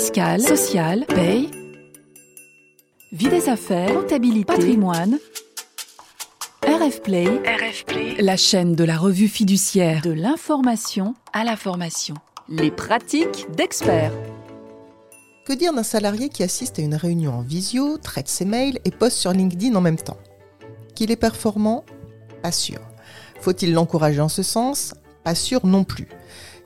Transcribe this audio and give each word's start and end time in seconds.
fiscale, 0.00 0.40
sociale, 0.40 1.04
paye, 1.04 1.50
vie 3.12 3.28
des 3.28 3.50
affaires, 3.50 3.92
comptabilité, 3.92 4.46
patrimoine. 4.46 5.18
RF 6.62 7.02
Play, 7.02 7.26
RF 7.26 7.84
Play, 7.84 8.14
la 8.18 8.38
chaîne 8.38 8.74
de 8.74 8.84
la 8.84 8.96
revue 8.96 9.28
fiduciaire 9.28 10.00
de 10.00 10.10
l'information 10.10 11.14
à 11.34 11.44
la 11.44 11.54
formation. 11.54 12.14
Les 12.48 12.70
pratiques 12.70 13.46
d'experts. 13.54 14.14
Que 15.44 15.52
dire 15.52 15.74
d'un 15.74 15.82
salarié 15.82 16.30
qui 16.30 16.42
assiste 16.42 16.78
à 16.78 16.82
une 16.82 16.94
réunion 16.94 17.34
en 17.34 17.42
visio, 17.42 17.98
traite 17.98 18.28
ses 18.28 18.46
mails 18.46 18.78
et 18.86 18.90
poste 18.92 19.18
sur 19.18 19.32
LinkedIn 19.32 19.74
en 19.74 19.82
même 19.82 19.98
temps? 19.98 20.16
Qu'il 20.94 21.10
est 21.10 21.16
performant? 21.16 21.84
Pas 22.42 22.52
sûr. 22.52 22.80
Faut-il 23.42 23.74
l'encourager 23.74 24.22
en 24.22 24.30
ce 24.30 24.42
sens? 24.42 24.94
Pas 25.24 25.34
sûr 25.34 25.66
non 25.66 25.84
plus. 25.84 26.08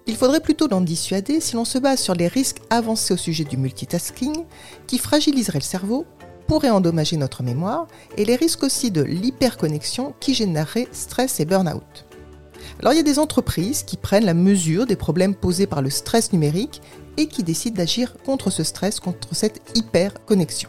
Il 0.06 0.16
faudrait 0.16 0.40
plutôt 0.40 0.68
l'en 0.68 0.82
dissuader 0.82 1.40
si 1.40 1.56
l'on 1.56 1.64
se 1.64 1.78
base 1.78 2.00
sur 2.00 2.14
les 2.14 2.28
risques 2.28 2.60
avancés 2.68 3.14
au 3.14 3.16
sujet 3.16 3.44
du 3.44 3.56
multitasking 3.56 4.44
qui 4.86 4.98
fragiliserait 4.98 5.60
le 5.60 5.64
cerveau, 5.64 6.06
pourrait 6.46 6.70
endommager 6.70 7.16
notre 7.16 7.42
mémoire 7.42 7.86
et 8.18 8.24
les 8.26 8.36
risques 8.36 8.64
aussi 8.64 8.90
de 8.90 9.02
l'hyperconnexion 9.02 10.14
qui 10.20 10.34
générerait 10.34 10.88
stress 10.92 11.40
et 11.40 11.46
burn-out. 11.46 12.04
Alors 12.80 12.92
il 12.92 12.96
y 12.96 13.00
a 13.00 13.04
des 13.04 13.18
entreprises 13.18 13.82
qui 13.82 13.96
prennent 13.96 14.26
la 14.26 14.34
mesure 14.34 14.84
des 14.84 14.96
problèmes 14.96 15.34
posés 15.34 15.66
par 15.66 15.80
le 15.80 15.88
stress 15.88 16.32
numérique 16.32 16.82
et 17.16 17.26
qui 17.26 17.42
décident 17.42 17.76
d'agir 17.76 18.14
contre 18.24 18.50
ce 18.50 18.62
stress, 18.62 19.00
contre 19.00 19.34
cette 19.34 19.62
hyperconnexion. 19.74 20.68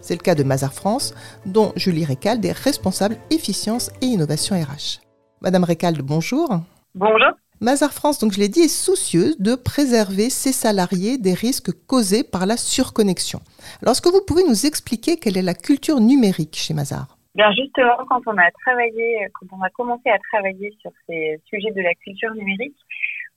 C'est 0.00 0.14
le 0.14 0.20
cas 0.20 0.34
de 0.34 0.42
Mazar 0.42 0.72
France, 0.72 1.14
dont 1.46 1.72
Julie 1.76 2.04
Récalde 2.04 2.44
est 2.44 2.52
responsable 2.52 3.16
efficience 3.30 3.90
et 4.00 4.06
innovation 4.06 4.56
RH. 4.56 5.00
Madame 5.40 5.64
Récalde, 5.64 6.02
bonjour. 6.02 6.60
Bonjour. 6.94 7.32
Mazar 7.62 7.92
France, 7.92 8.18
donc 8.18 8.32
je 8.32 8.40
l'ai 8.40 8.48
dit, 8.48 8.62
est 8.62 8.66
soucieuse 8.66 9.38
de 9.38 9.54
préserver 9.54 10.30
ses 10.30 10.50
salariés 10.50 11.16
des 11.16 11.32
risques 11.32 11.70
causés 11.86 12.24
par 12.24 12.44
la 12.44 12.56
surconnexion. 12.56 13.38
Alors, 13.80 13.92
est-ce 13.92 14.02
que 14.02 14.08
vous 14.08 14.24
pouvez 14.26 14.42
nous 14.42 14.66
expliquer 14.66 15.16
quelle 15.16 15.38
est 15.38 15.46
la 15.46 15.54
culture 15.54 16.00
numérique 16.00 16.56
chez 16.56 16.74
Mazar? 16.74 17.16
Bien 17.36 17.52
justement, 17.52 18.04
quand 18.10 18.20
on 18.26 18.36
a 18.36 18.50
travaillé, 18.66 19.28
quand 19.34 19.46
on 19.56 19.62
a 19.62 19.70
commencé 19.70 20.10
à 20.10 20.18
travailler 20.32 20.74
sur 20.80 20.90
ces 21.06 21.40
sujets 21.44 21.70
de 21.70 21.80
la 21.82 21.94
culture 21.94 22.34
numérique, 22.34 22.76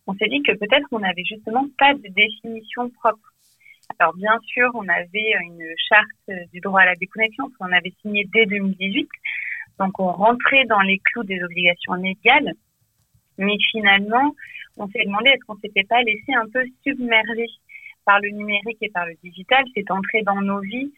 on 0.07 0.15
s'est 0.15 0.27
dit 0.27 0.41
que 0.41 0.53
peut-être 0.53 0.87
on 0.91 0.99
n'avait 0.99 1.23
justement 1.23 1.67
pas 1.77 1.93
de 1.93 2.09
définition 2.09 2.89
propre. 2.89 3.31
Alors 3.99 4.15
bien 4.15 4.39
sûr, 4.47 4.71
on 4.73 4.89
avait 4.89 5.33
une 5.45 5.63
charte 5.87 6.49
du 6.51 6.61
droit 6.61 6.81
à 6.81 6.85
la 6.85 6.95
déconnexion 6.95 7.51
qu'on 7.59 7.71
avait 7.71 7.93
signée 8.01 8.27
dès 8.33 8.47
2018, 8.47 9.07
donc 9.79 9.99
on 9.99 10.11
rentrait 10.11 10.65
dans 10.65 10.81
les 10.81 10.97
clous 10.97 11.23
des 11.23 11.43
obligations 11.43 11.93
légales 11.93 12.55
mais 13.37 13.57
finalement, 13.71 14.35
on 14.77 14.87
s'est 14.87 15.05
demandé 15.05 15.29
est-ce 15.29 15.45
qu'on 15.45 15.59
s'était 15.59 15.83
pas 15.83 16.01
laissé 16.03 16.33
un 16.33 16.47
peu 16.51 16.63
submerger 16.85 17.47
par 18.05 18.19
le 18.19 18.29
numérique 18.29 18.77
et 18.81 18.89
par 18.89 19.05
le 19.05 19.15
digital, 19.23 19.63
c'est 19.75 19.89
entré 19.91 20.21
dans 20.21 20.41
nos 20.41 20.59
vies 20.59 20.93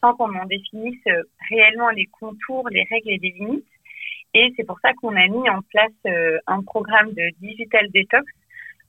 sans 0.00 0.14
qu'on 0.14 0.34
en 0.34 0.46
définisse 0.46 1.00
euh, 1.08 1.22
réellement 1.48 1.90
les 1.90 2.06
contours, 2.06 2.68
les 2.70 2.84
règles 2.90 3.10
et 3.10 3.18
les 3.18 3.30
limites. 3.30 3.66
Et 4.34 4.52
c'est 4.56 4.64
pour 4.64 4.78
ça 4.80 4.92
qu'on 4.94 5.14
a 5.14 5.28
mis 5.28 5.48
en 5.48 5.60
place 5.62 5.92
euh, 6.06 6.38
un 6.46 6.62
programme 6.62 7.12
de 7.12 7.30
digital 7.40 7.88
detox 7.92 8.24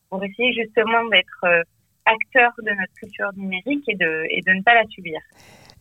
pour 0.10 0.24
essayer 0.24 0.54
justement 0.54 1.06
d'être 1.10 1.44
euh, 1.44 1.62
acteur 2.06 2.52
de 2.60 2.70
notre 2.72 2.94
culture 2.94 3.32
numérique 3.36 3.84
et 3.88 3.96
de 3.96 4.54
ne 4.54 4.62
pas 4.64 4.74
la 4.74 4.86
subir. 4.88 5.20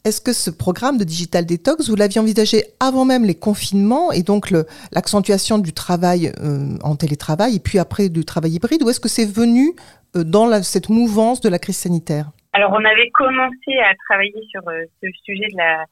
Est-ce 0.04 0.20
que 0.20 0.32
ce 0.32 0.50
programme 0.50 0.98
de 0.98 1.04
Digital 1.04 1.46
Detox, 1.46 1.88
vous 1.88 1.94
l'aviez 1.94 2.20
envisagé 2.20 2.64
avant 2.80 3.04
même 3.04 3.24
les 3.24 3.36
confinements 3.36 4.10
et 4.10 4.24
donc 4.24 4.50
l'accentuation 4.90 5.58
du 5.58 5.72
travail 5.72 6.32
euh, 6.42 6.76
en 6.82 6.96
télétravail 6.96 7.54
et 7.54 7.60
puis 7.60 7.78
après 7.78 8.08
du 8.08 8.24
travail 8.24 8.50
hybride 8.50 8.82
ou 8.82 8.90
est-ce 8.90 8.98
que 8.98 9.08
c'est 9.08 9.30
venu 9.30 9.70
euh, 10.16 10.24
dans 10.24 10.60
cette 10.64 10.88
mouvance 10.88 11.40
de 11.40 11.48
la 11.48 11.60
crise 11.60 11.76
sanitaire? 11.76 12.32
Alors 12.52 12.72
on 12.72 12.84
avait 12.84 13.10
commencé 13.10 13.78
à 13.78 13.94
travailler 14.08 14.42
sur 14.50 14.66
euh, 14.66 14.82
ce 15.00 15.08
sujet 15.24 15.46
de 15.52 15.56
la, 15.56 15.84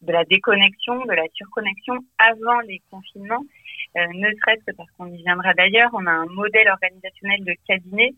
de 0.00 0.12
la 0.12 0.24
déconnexion, 0.24 1.04
de 1.04 1.12
la 1.12 1.28
surconnexion 1.34 1.98
avant 2.18 2.60
les 2.60 2.80
confinements, 2.90 3.44
ne 3.94 4.28
serait-ce 4.40 4.64
que 4.64 4.74
parce 4.74 4.90
qu'on 4.98 5.06
y 5.06 5.22
viendra 5.22 5.52
d'ailleurs, 5.52 5.90
on 5.92 6.04
a 6.06 6.10
un 6.10 6.26
modèle 6.26 6.68
organisationnel 6.68 7.44
de 7.44 7.52
cabinet 7.68 8.12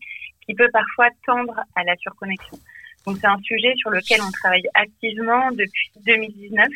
qui 0.45 0.55
peut 0.55 0.69
parfois 0.71 1.09
tendre 1.25 1.53
à 1.75 1.83
la 1.83 1.95
surconnexion. 1.97 2.57
Donc 3.07 3.17
c'est 3.21 3.27
un 3.27 3.39
sujet 3.41 3.73
sur 3.77 3.89
lequel 3.89 4.19
on 4.21 4.29
travaille 4.31 4.67
activement 4.73 5.49
depuis 5.51 5.91
2019 6.05 6.67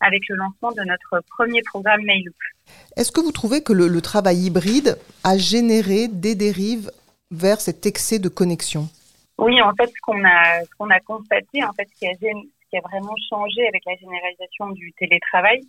avec 0.00 0.28
le 0.28 0.34
lancement 0.34 0.72
de 0.72 0.82
notre 0.82 1.24
premier 1.30 1.62
programme 1.62 2.02
Mailloop. 2.02 2.34
Est-ce 2.96 3.12
que 3.12 3.20
vous 3.20 3.30
trouvez 3.30 3.62
que 3.62 3.72
le, 3.72 4.00
travail 4.00 4.46
hybride 4.46 4.98
a 5.22 5.38
généré 5.38 6.08
des 6.08 6.34
dérives 6.34 6.90
vers 7.30 7.60
cet 7.60 7.86
excès 7.86 8.18
de 8.18 8.28
connexion? 8.28 8.88
Oui, 9.38 9.62
en 9.62 9.72
fait, 9.74 9.86
ce 9.86 10.00
qu'on 10.02 10.24
a, 10.24 10.64
ce 10.64 10.70
qu'on 10.76 10.90
a 10.90 10.98
constaté, 10.98 11.62
en 11.62 11.72
fait, 11.72 11.88
ce 11.94 11.98
qui 12.00 12.08
a, 12.08 12.14
ce 12.14 12.68
qui 12.70 12.76
a 12.76 12.80
vraiment 12.80 13.14
changé 13.30 13.68
avec 13.68 13.82
la 13.86 13.94
généralisation 13.94 14.70
du 14.70 14.92
télétravail, 14.98 15.60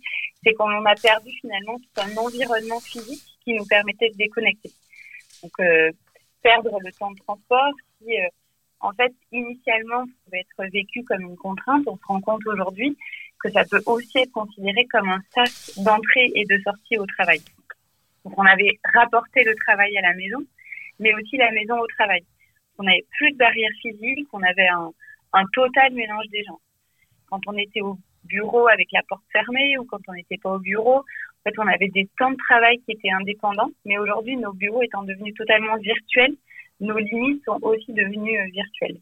c'est 0.42 0.52
qu'on 0.54 0.84
a 0.84 0.94
perdu 0.96 1.30
finalement 1.40 1.76
tout 1.76 2.02
un 2.02 2.16
environnement 2.16 2.80
physique 2.80 3.22
qui 3.44 3.54
nous 3.54 3.66
permettait 3.66 4.10
de 4.10 4.16
déconnecter. 4.16 4.72
Donc, 5.44 5.52
euh, 5.60 5.92
perdre 6.42 6.76
le 6.80 6.90
temps 6.92 7.12
de 7.12 7.18
transport 7.20 7.72
qui 8.00 8.18
euh, 8.18 8.26
en 8.80 8.92
fait, 8.92 9.12
initialement, 9.32 10.04
pouvait 10.24 10.40
être 10.40 10.70
vécu 10.70 11.02
comme 11.04 11.22
une 11.22 11.36
contrainte. 11.36 11.84
On 11.86 11.96
se 11.96 12.04
rend 12.06 12.20
compte 12.20 12.46
aujourd'hui 12.46 12.96
que 13.40 13.50
ça 13.50 13.64
peut 13.64 13.82
aussi 13.86 14.18
être 14.18 14.32
considéré 14.32 14.86
comme 14.86 15.08
un 15.08 15.20
sas 15.34 15.78
d'entrée 15.78 16.30
et 16.34 16.44
de 16.44 16.58
sortie 16.62 16.98
au 16.98 17.06
travail. 17.06 17.40
Donc, 18.24 18.38
on 18.38 18.44
avait 18.44 18.78
rapporté 18.94 19.44
le 19.44 19.54
travail 19.66 19.96
à 19.96 20.02
la 20.02 20.14
maison, 20.14 20.38
mais 20.98 21.14
aussi 21.14 21.36
la 21.36 21.50
maison 21.52 21.78
au 21.78 21.86
travail. 21.98 22.24
On 22.78 22.84
n'avait 22.84 23.06
plus 23.18 23.32
de 23.32 23.36
barrières 23.36 23.70
physiques, 23.82 24.28
on 24.32 24.42
avait 24.42 24.68
un, 24.68 24.90
un 25.32 25.44
total 25.52 25.92
mélange 25.94 26.26
des 26.30 26.44
gens. 26.44 26.60
Quand 27.30 27.40
on 27.46 27.56
était 27.56 27.80
au 27.80 27.98
bureau 28.24 28.68
avec 28.68 28.88
la 28.92 29.02
porte 29.08 29.24
fermée 29.32 29.78
ou 29.78 29.84
quand 29.84 30.00
on 30.08 30.12
n'était 30.12 30.38
pas 30.38 30.52
au 30.52 30.58
bureau, 30.58 30.98
en 30.98 31.50
fait, 31.50 31.58
on 31.58 31.66
avait 31.66 31.88
des 31.88 32.08
temps 32.18 32.30
de 32.30 32.36
travail 32.48 32.78
qui 32.78 32.92
étaient 32.92 33.10
indépendants, 33.10 33.70
mais 33.84 33.98
aujourd'hui, 33.98 34.36
nos 34.36 34.52
bureaux 34.52 34.82
étant 34.82 35.02
devenus 35.02 35.34
totalement 35.34 35.76
virtuels, 35.76 36.34
nos 36.80 36.98
limites 36.98 37.44
sont 37.44 37.58
aussi 37.62 37.92
devenues 37.92 38.38
euh, 38.38 38.46
virtuelles. 38.52 38.98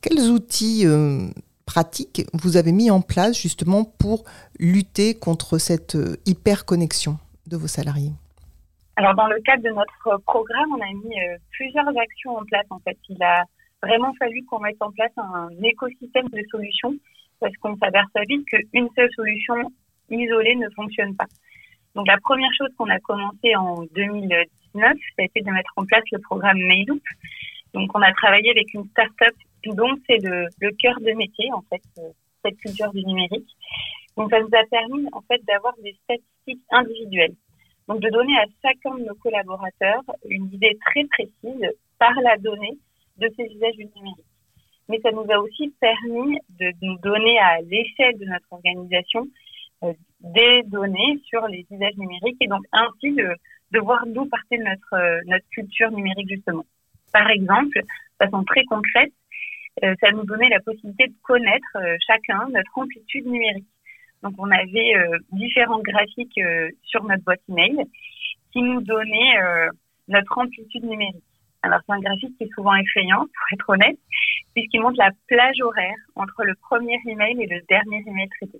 Quels 0.00 0.30
outils 0.30 0.86
euh, 0.86 1.28
pratiques 1.66 2.22
vous 2.32 2.56
avez 2.56 2.72
mis 2.72 2.90
en 2.90 3.00
place 3.00 3.40
justement 3.40 3.84
pour 3.84 4.24
lutter 4.58 5.14
contre 5.18 5.58
cette 5.58 5.96
euh, 5.96 6.16
hyper-connexion 6.26 7.18
de 7.46 7.56
vos 7.56 7.66
salariés? 7.66 8.12
Alors 8.96 9.14
dans 9.14 9.28
le 9.28 9.40
cadre 9.40 9.62
de 9.62 9.70
notre 9.70 10.22
programme, 10.24 10.72
on 10.76 10.80
a 10.80 10.92
mis 10.92 11.16
plusieurs 11.52 11.88
actions 11.88 12.36
en 12.36 12.44
place. 12.44 12.66
En 12.68 12.80
fait, 12.80 12.98
il 13.08 13.22
a 13.22 13.44
vraiment 13.82 14.12
fallu 14.18 14.44
qu'on 14.44 14.60
mette 14.60 14.76
en 14.80 14.90
place 14.90 15.12
un 15.16 15.48
écosystème 15.62 16.28
de 16.28 16.42
solutions 16.50 16.94
parce 17.40 17.56
qu'on 17.56 17.76
s'aperçoit 17.78 18.24
vite 18.28 18.44
qu'une 18.46 18.88
seule 18.94 19.10
solution 19.16 19.54
isolée 20.10 20.56
ne 20.56 20.68
fonctionne 20.70 21.16
pas. 21.16 21.26
Donc 21.94 22.06
la 22.06 22.18
première 22.18 22.52
chose 22.56 22.70
qu'on 22.76 22.88
a 22.88 22.98
commencé 23.00 23.54
en 23.56 23.84
2010 23.94 24.46
ça 24.72 24.88
a 25.18 25.22
été 25.22 25.40
de 25.40 25.50
mettre 25.50 25.72
en 25.76 25.84
place 25.84 26.04
le 26.12 26.18
programme 26.18 26.58
Mailoop. 26.58 27.02
Donc, 27.74 27.90
on 27.94 28.02
a 28.02 28.12
travaillé 28.12 28.50
avec 28.50 28.72
une 28.74 28.84
start-up 28.90 29.34
dont 29.66 29.94
c'est 30.08 30.18
le, 30.18 30.46
le 30.60 30.70
cœur 30.72 30.98
de 31.00 31.12
métier, 31.12 31.52
en 31.52 31.62
fait, 31.62 31.82
euh, 31.98 32.10
cette 32.44 32.56
culture 32.58 32.92
du 32.92 33.04
numérique. 33.04 33.48
Donc, 34.16 34.30
ça 34.30 34.40
nous 34.40 34.48
a 34.52 34.64
permis, 34.70 35.06
en 35.12 35.20
fait, 35.22 35.42
d'avoir 35.44 35.74
des 35.82 35.96
statistiques 36.04 36.64
individuelles. 36.70 37.34
Donc, 37.88 38.00
de 38.00 38.08
donner 38.10 38.36
à 38.38 38.44
chacun 38.62 38.96
de 38.96 39.04
nos 39.04 39.14
collaborateurs 39.16 40.02
une 40.28 40.46
idée 40.52 40.76
très 40.86 41.04
précise 41.04 41.70
par 41.98 42.12
la 42.22 42.36
donnée 42.38 42.78
de 43.18 43.28
ces 43.36 43.44
usages 43.44 43.76
du 43.76 43.86
numérique. 43.96 44.24
Mais 44.88 45.00
ça 45.00 45.12
nous 45.12 45.26
a 45.30 45.38
aussi 45.38 45.72
permis 45.80 46.38
de 46.58 46.72
nous 46.82 46.98
donner 46.98 47.38
à 47.38 47.60
l'échelle 47.60 48.18
de 48.18 48.24
notre 48.24 48.46
organisation 48.50 49.28
euh, 49.84 49.92
des 50.20 50.62
données 50.66 51.20
sur 51.24 51.46
les 51.48 51.66
usages 51.70 51.96
numériques 51.96 52.36
et 52.40 52.46
donc 52.46 52.64
ainsi 52.72 53.12
de, 53.12 53.78
voir 53.78 54.04
d'où 54.06 54.26
partait 54.26 54.58
notre, 54.58 54.94
euh, 54.94 55.20
notre 55.26 55.48
culture 55.50 55.90
numérique 55.90 56.28
justement. 56.28 56.64
Par 57.12 57.28
exemple, 57.30 57.80
façon 58.18 58.44
très 58.44 58.64
concrète, 58.64 59.12
euh, 59.82 59.94
ça 60.00 60.10
nous 60.12 60.24
donnait 60.24 60.48
la 60.48 60.60
possibilité 60.60 61.08
de 61.08 61.14
connaître 61.22 61.76
euh, 61.76 61.96
chacun 62.06 62.48
notre 62.50 62.76
amplitude 62.76 63.26
numérique. 63.26 63.66
Donc 64.22 64.34
on 64.36 64.50
avait 64.50 64.92
différents 65.32 65.80
graphiques 65.80 66.38
sur 66.82 67.02
notre 67.04 67.24
boîte 67.24 67.40
email 67.48 67.86
qui 68.52 68.60
nous 68.60 68.82
donnaient 68.82 69.38
notre 70.08 70.36
amplitude 70.36 70.84
numérique. 70.84 71.24
Alors 71.62 71.80
c'est 71.86 71.94
un 71.94 72.00
graphique 72.00 72.36
qui 72.36 72.44
est 72.44 72.54
souvent 72.54 72.74
effrayant, 72.74 73.20
pour 73.20 73.46
être 73.54 73.70
honnête, 73.70 73.98
puisqu'il 74.54 74.82
montre 74.82 74.98
la 74.98 75.10
plage 75.26 75.62
horaire 75.62 75.96
entre 76.16 76.44
le 76.44 76.54
premier 76.56 76.98
email 77.06 77.42
et 77.42 77.46
le 77.46 77.62
dernier 77.66 78.04
email 78.06 78.28
traité. 78.28 78.58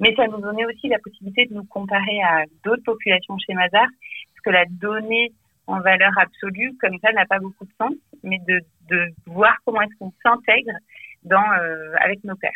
Mais 0.00 0.14
ça 0.14 0.26
nous 0.28 0.40
donnait 0.40 0.66
aussi 0.66 0.88
la 0.88 0.98
possibilité 0.98 1.46
de 1.46 1.54
nous 1.54 1.64
comparer 1.64 2.22
à 2.22 2.44
d'autres 2.64 2.84
populations 2.84 3.36
chez 3.38 3.54
Mazar, 3.54 3.86
parce 3.86 4.40
que 4.44 4.50
la 4.50 4.64
donnée 4.66 5.32
en 5.66 5.80
valeur 5.80 6.12
absolue, 6.18 6.76
comme 6.80 6.98
ça, 7.00 7.12
n'a 7.12 7.26
pas 7.26 7.38
beaucoup 7.38 7.64
de 7.64 7.72
sens, 7.80 7.92
mais 8.22 8.38
de, 8.46 8.60
de 8.88 9.06
voir 9.26 9.56
comment 9.64 9.82
est-ce 9.82 9.96
qu'on 9.98 10.12
s'intègre 10.22 10.72
dans 11.24 11.52
euh, 11.52 11.94
avec 12.00 12.24
nos 12.24 12.36
pairs. 12.36 12.50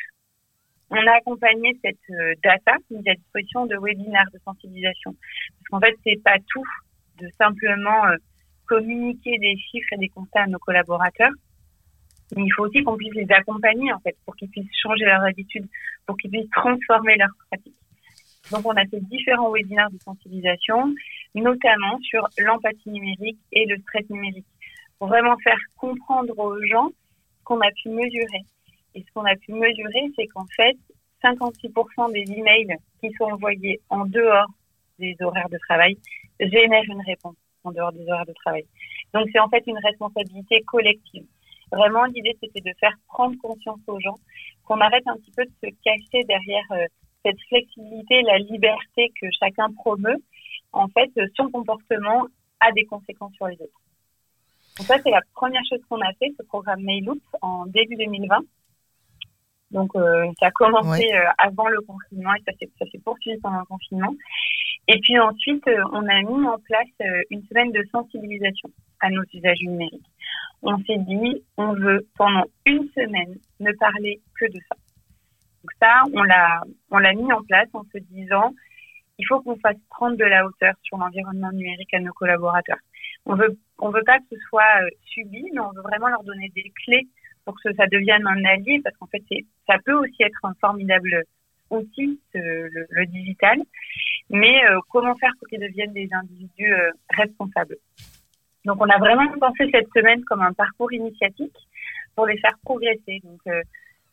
On 0.90 1.06
a 1.06 1.16
accompagné 1.16 1.78
cette 1.82 1.98
euh, 2.10 2.34
data 2.42 2.76
mise 2.90 3.06
à 3.08 3.14
disposition 3.14 3.66
de 3.66 3.76
webinaires 3.76 4.30
de 4.32 4.38
sensibilisation, 4.44 5.14
parce 5.58 5.68
qu'en 5.70 5.80
fait, 5.80 5.94
c'est 6.04 6.22
pas 6.22 6.36
tout 6.48 6.64
de 7.18 7.28
simplement 7.38 8.06
euh, 8.06 8.16
communiquer 8.66 9.36
des 9.38 9.56
chiffres 9.56 9.92
et 9.92 9.98
des 9.98 10.08
constats 10.08 10.42
à 10.42 10.46
nos 10.46 10.58
collaborateurs. 10.58 11.32
Mais 12.36 12.44
il 12.44 12.52
faut 12.52 12.64
aussi 12.66 12.82
qu'on 12.82 12.96
puisse 12.96 13.14
les 13.14 13.30
accompagner, 13.30 13.92
en 13.92 14.00
fait, 14.00 14.16
pour 14.24 14.34
qu'ils 14.36 14.48
puissent 14.48 14.70
changer 14.82 15.04
leurs 15.04 15.22
habitudes, 15.22 15.66
pour 16.06 16.16
qu'ils 16.16 16.30
puissent 16.30 16.50
transformer 16.50 17.16
leurs 17.16 17.34
pratiques. 17.48 17.76
Donc, 18.50 18.66
on 18.66 18.76
a 18.76 18.84
fait 18.86 19.00
différents 19.00 19.50
webinaires 19.50 19.90
de 19.90 19.98
sensibilisation, 19.98 20.94
notamment 21.34 21.98
sur 22.00 22.26
l'empathie 22.38 22.90
numérique 22.90 23.38
et 23.52 23.66
le 23.66 23.76
stress 23.82 24.08
numérique, 24.10 24.46
pour 24.98 25.08
vraiment 25.08 25.36
faire 25.38 25.58
comprendre 25.76 26.38
aux 26.38 26.62
gens 26.64 26.88
ce 26.88 27.44
qu'on 27.44 27.60
a 27.60 27.70
pu 27.82 27.88
mesurer. 27.88 28.42
Et 28.94 29.02
ce 29.02 29.12
qu'on 29.14 29.24
a 29.24 29.36
pu 29.36 29.52
mesurer, 29.52 30.10
c'est 30.16 30.26
qu'en 30.26 30.46
fait, 30.56 30.76
56% 31.22 32.12
des 32.12 32.32
emails 32.32 32.76
qui 33.00 33.12
sont 33.12 33.24
envoyés 33.24 33.80
en 33.88 34.04
dehors 34.06 34.48
des 34.98 35.16
horaires 35.20 35.48
de 35.48 35.58
travail 35.68 35.96
génèrent 36.40 36.84
une 36.88 37.02
réponse 37.02 37.36
en 37.64 37.72
dehors 37.72 37.92
des 37.92 38.04
horaires 38.08 38.26
de 38.26 38.34
travail. 38.44 38.64
Donc, 39.14 39.28
c'est 39.32 39.38
en 39.38 39.48
fait 39.48 39.62
une 39.66 39.78
responsabilité 39.78 40.62
collective. 40.62 41.24
Vraiment, 41.72 42.04
l'idée, 42.04 42.36
c'était 42.40 42.60
de 42.60 42.74
faire 42.78 42.94
prendre 43.08 43.36
conscience 43.40 43.80
aux 43.86 43.98
gens 44.00 44.16
qu'on 44.64 44.80
arrête 44.80 45.06
un 45.06 45.16
petit 45.16 45.32
peu 45.32 45.44
de 45.44 45.52
se 45.62 45.74
cacher 45.82 46.24
derrière 46.24 46.64
euh, 46.72 46.86
cette 47.24 47.40
flexibilité, 47.48 48.22
la 48.22 48.38
liberté 48.38 49.10
que 49.20 49.26
chacun 49.38 49.72
promeut, 49.72 50.22
en 50.72 50.88
fait, 50.88 51.10
son 51.36 51.50
comportement 51.50 52.26
a 52.60 52.72
des 52.72 52.84
conséquences 52.84 53.34
sur 53.34 53.46
les 53.46 53.54
autres. 53.54 53.80
Donc 54.78 54.86
ça, 54.86 54.96
c'est 55.02 55.10
la 55.10 55.20
première 55.34 55.62
chose 55.68 55.80
qu'on 55.88 56.00
a 56.00 56.12
fait, 56.14 56.32
ce 56.38 56.44
programme 56.44 56.82
Mailoop, 56.82 57.20
en 57.40 57.66
début 57.66 57.96
2020. 57.96 58.38
Donc, 59.70 59.94
euh, 59.96 60.26
ça 60.38 60.46
a 60.46 60.50
commencé 60.50 61.04
euh, 61.14 61.24
avant 61.38 61.68
le 61.68 61.80
confinement 61.82 62.34
et 62.34 62.42
ça 62.46 62.52
s'est 62.58 62.98
poursuivi 62.98 63.38
pendant 63.40 63.60
le 63.60 63.64
confinement. 63.64 64.14
Et 64.88 64.98
puis 65.00 65.18
ensuite, 65.18 65.66
euh, 65.68 65.82
on 65.92 66.06
a 66.08 66.22
mis 66.22 66.46
en 66.46 66.58
place 66.58 67.10
une 67.30 67.42
semaine 67.44 67.72
de 67.72 67.82
sensibilisation 67.92 68.70
à 69.00 69.10
nos 69.10 69.22
usages 69.32 69.60
numériques. 69.62 70.06
On 70.62 70.78
s'est 70.78 70.98
dit, 70.98 71.42
on 71.56 71.72
veut 71.72 72.06
pendant 72.16 72.44
une 72.66 72.88
semaine 72.94 73.36
ne 73.60 73.72
parler 73.72 74.20
que 74.38 74.46
de 74.46 74.58
ça. 74.68 74.76
Donc 75.62 75.70
ça, 75.80 76.02
on 76.12 76.22
l'a, 76.22 76.62
on 76.90 76.98
l'a 76.98 77.12
mis 77.14 77.32
en 77.32 77.42
place 77.42 77.68
en 77.72 77.84
se 77.92 77.98
disant, 77.98 78.52
il 79.18 79.26
faut 79.26 79.40
qu'on 79.40 79.56
fasse 79.56 79.76
prendre 79.90 80.16
de 80.16 80.24
la 80.24 80.46
hauteur 80.46 80.74
sur 80.82 80.96
l'environnement 80.98 81.52
numérique 81.52 81.94
à 81.94 82.00
nos 82.00 82.12
collaborateurs. 82.12 82.78
On 83.26 83.36
veut, 83.36 83.56
on 83.78 83.90
veut 83.90 84.02
pas 84.04 84.18
que 84.18 84.24
ce 84.32 84.36
soit 84.48 84.82
euh, 84.82 84.88
subi, 85.04 85.44
mais 85.52 85.60
on 85.60 85.70
veut 85.70 85.82
vraiment 85.82 86.08
leur 86.08 86.24
donner 86.24 86.50
des 86.54 86.72
clés 86.84 87.06
pour 87.44 87.54
que 87.62 87.72
ça 87.74 87.86
devienne 87.86 88.26
un 88.26 88.44
allié, 88.44 88.80
parce 88.82 88.96
qu'en 88.96 89.06
fait, 89.06 89.22
ça 89.66 89.76
peut 89.84 89.94
aussi 89.94 90.22
être 90.22 90.44
un 90.44 90.54
formidable 90.60 91.24
outil, 91.70 92.20
le, 92.34 93.06
digital, 93.06 93.58
mais 94.32 94.64
euh, 94.64 94.80
comment 94.90 95.14
faire 95.16 95.32
pour 95.38 95.46
qu'ils 95.46 95.60
deviennent 95.60 95.92
des 95.92 96.08
individus 96.10 96.72
euh, 96.72 96.90
responsables. 97.10 97.76
Donc, 98.64 98.78
on 98.80 98.88
a 98.88 98.98
vraiment 98.98 99.30
pensé 99.38 99.68
cette 99.70 99.88
semaine 99.94 100.24
comme 100.24 100.40
un 100.40 100.54
parcours 100.54 100.92
initiatique 100.92 101.56
pour 102.14 102.26
les 102.26 102.38
faire 102.38 102.56
progresser. 102.64 103.20
Donc, 103.22 103.40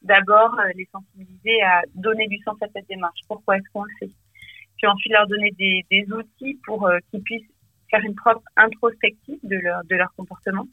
d'abord 0.02 0.60
euh, 0.60 0.72
les 0.76 0.88
sensibiliser 0.92 1.62
à 1.62 1.84
donner 1.96 2.28
du 2.28 2.38
sens 2.40 2.58
à 2.62 2.68
cette 2.74 2.88
démarche. 2.90 3.20
Pourquoi 3.28 3.58
est-ce 3.58 3.70
qu'on 3.72 3.84
le 3.84 3.92
fait? 4.00 4.12
Puis 4.78 4.88
ensuite 4.88 5.12
leur 5.14 5.28
donner 5.28 5.52
des, 5.52 5.86
des 5.90 6.06
outils 6.12 6.60
pour 6.66 6.90
qu'ils 7.10 7.22
puissent 7.22 7.52
faire 7.90 8.02
une 8.02 8.16
propre 8.16 8.44
introspective 8.56 9.40
de 9.44 9.58
leur, 9.58 9.84
de 9.86 9.96
leur 9.96 10.14
comportement. 10.16 10.66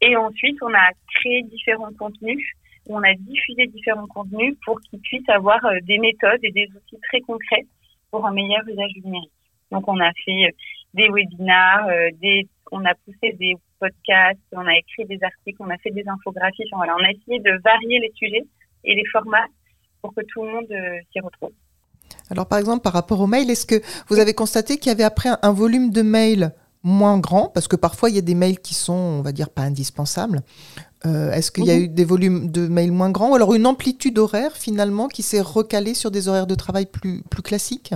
Et 0.00 0.16
ensuite, 0.16 0.56
on 0.62 0.72
a 0.72 0.90
créé 1.14 1.42
différents 1.42 1.92
contenus, 1.92 2.42
on 2.88 3.02
a 3.02 3.14
diffusé 3.14 3.66
différents 3.66 4.06
contenus 4.06 4.56
pour 4.64 4.80
qu'ils 4.80 5.00
puissent 5.00 5.28
avoir 5.28 5.60
des 5.82 5.98
méthodes 5.98 6.40
et 6.42 6.52
des 6.52 6.68
outils 6.74 7.00
très 7.08 7.20
concrets 7.20 7.66
pour 8.10 8.26
un 8.26 8.32
meilleur 8.32 8.62
usage 8.66 8.92
du 8.94 9.02
numérique. 9.02 9.32
Donc, 9.70 9.88
on 9.88 9.98
a 10.00 10.10
fait 10.24 10.54
des 10.94 11.08
webinars, 11.08 11.88
des, 12.20 12.48
on 12.72 12.84
a 12.84 12.94
poussé 13.04 13.32
des 13.38 13.56
podcasts, 13.78 14.38
on 14.52 14.66
a 14.66 14.76
écrit 14.76 15.04
des 15.06 15.18
articles, 15.22 15.58
on 15.60 15.70
a 15.70 15.78
fait 15.78 15.90
des 15.90 16.04
infographies. 16.06 16.64
on 16.72 16.80
a 16.80 17.10
essayé 17.10 17.40
de 17.40 17.60
varier 17.62 18.00
les 18.00 18.12
sujets 18.14 18.46
et 18.84 18.94
les 18.94 19.04
formats 19.06 19.46
pour 20.00 20.14
que 20.14 20.20
tout 20.32 20.42
le 20.44 20.52
monde 20.52 20.70
euh, 20.70 20.98
s'y 21.12 21.20
retrouve. 21.20 21.52
Alors 22.30 22.46
par 22.46 22.58
exemple, 22.58 22.82
par 22.82 22.92
rapport 22.92 23.20
aux 23.20 23.26
mails, 23.26 23.50
est-ce 23.50 23.66
que 23.66 23.80
vous 24.08 24.18
avez 24.18 24.34
constaté 24.34 24.78
qu'il 24.78 24.88
y 24.88 24.94
avait 24.94 25.04
après 25.04 25.30
un, 25.42 25.52
volume 25.52 25.90
de 25.90 26.02
mails 26.02 26.52
moins 26.82 27.18
grand? 27.18 27.48
Parce 27.48 27.68
que 27.68 27.76
parfois, 27.76 28.10
il 28.10 28.16
y 28.16 28.18
a 28.18 28.22
des 28.22 28.34
mails 28.34 28.60
qui 28.60 28.74
sont, 28.74 28.92
on 28.92 29.22
va 29.22 29.32
dire, 29.32 29.50
pas 29.50 29.62
indispensables. 29.62 30.42
Euh, 31.06 31.30
est-ce 31.32 31.52
qu'il 31.52 31.66
y 31.66 31.70
a 31.70 31.76
mhm. 31.76 31.84
eu 31.84 31.88
des 31.88 32.04
volumes 32.04 32.50
de 32.50 32.66
mails 32.66 32.92
moins 32.92 33.10
grands 33.10 33.30
ou 33.30 33.34
alors 33.34 33.54
une 33.54 33.66
amplitude 33.66 34.18
horaire 34.18 34.56
finalement 34.56 35.08
qui 35.08 35.22
s'est 35.22 35.40
recalée 35.40 35.94
sur 35.94 36.10
des 36.10 36.28
horaires 36.28 36.46
de 36.46 36.54
travail 36.54 36.86
plus, 36.86 37.22
plus 37.30 37.42
classiques? 37.42 37.94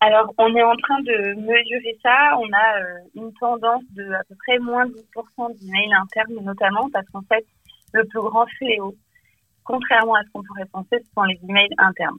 Alors, 0.00 0.32
on 0.38 0.54
est 0.54 0.62
en 0.62 0.76
train 0.76 1.00
de 1.02 1.34
mesurer 1.34 1.98
ça. 2.02 2.36
On 2.38 2.50
a 2.52 2.80
euh, 2.80 2.98
une 3.14 3.32
tendance 3.34 3.82
de 3.90 4.12
à 4.12 4.22
peu 4.28 4.34
près 4.46 4.58
moins 4.58 4.86
de 4.86 4.92
10% 4.92 5.58
d'emails 5.60 5.92
internes, 5.92 6.44
notamment 6.44 6.88
parce 6.90 7.06
qu'en 7.12 7.22
fait, 7.22 7.44
le 7.92 8.04
plus 8.04 8.20
grand 8.20 8.46
fléau, 8.58 8.94
contrairement 9.64 10.14
à 10.14 10.22
ce 10.22 10.30
qu'on 10.32 10.42
pourrait 10.42 10.68
penser, 10.72 10.96
ce 11.04 11.12
sont 11.14 11.24
les 11.24 11.38
emails 11.48 11.74
internes. 11.78 12.18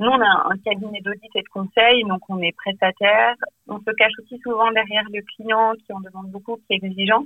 Nous, 0.00 0.06
on 0.06 0.20
a 0.20 0.52
un 0.52 0.56
cabinet 0.58 1.00
d'audit 1.00 1.30
et 1.34 1.42
de 1.42 1.48
conseil, 1.48 2.04
donc 2.04 2.20
on 2.28 2.40
est 2.40 2.52
prestataire. 2.52 3.34
On 3.66 3.78
se 3.78 3.90
cache 3.96 4.12
aussi 4.22 4.38
souvent 4.44 4.70
derrière 4.70 5.04
le 5.12 5.22
client 5.34 5.72
qui 5.84 5.92
en 5.92 6.00
demande 6.00 6.30
beaucoup, 6.30 6.56
qui 6.56 6.74
est 6.74 6.84
exigeant. 6.84 7.24